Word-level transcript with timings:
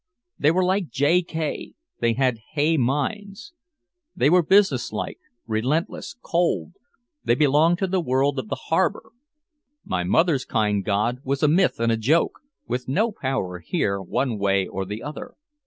They 0.39 0.49
were 0.49 0.63
like 0.63 0.89
J. 0.89 1.21
K., 1.21 1.73
they 1.99 2.13
had 2.13 2.39
hay 2.53 2.75
minds! 2.75 3.53
They 4.15 4.31
were 4.31 4.41
businesslike, 4.41 5.19
relentless, 5.45 6.15
cold, 6.23 6.71
they 7.23 7.35
belonged 7.35 7.77
to 7.77 7.85
the 7.87 8.01
world 8.01 8.39
of 8.39 8.47
the 8.49 8.55
harbor! 8.69 9.11
My 9.85 10.03
mother's 10.03 10.43
kind 10.43 10.83
god 10.83 11.19
was 11.23 11.43
a 11.43 11.47
myth 11.47 11.79
and 11.79 11.91
a 11.91 11.97
joke, 11.97 12.39
with 12.67 12.87
no 12.87 13.11
power 13.11 13.59
here 13.59 14.01
one 14.01 14.39
way 14.39 14.65
or 14.65 14.85
the 14.85 15.03
other. 15.03 15.35